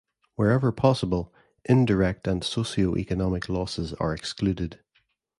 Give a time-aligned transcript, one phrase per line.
[0.33, 1.31] Wherever possible,
[1.63, 4.79] indirect and socioeconomic losses are excluded.